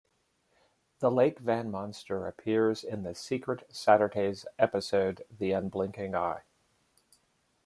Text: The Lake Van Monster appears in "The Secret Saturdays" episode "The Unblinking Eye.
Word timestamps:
The 0.97 1.11
Lake 1.11 1.37
Van 1.37 1.69
Monster 1.69 2.25
appears 2.25 2.83
in 2.83 3.03
"The 3.03 3.13
Secret 3.13 3.67
Saturdays" 3.69 4.47
episode 4.57 5.23
"The 5.29 5.51
Unblinking 5.51 6.15
Eye. 6.15 6.41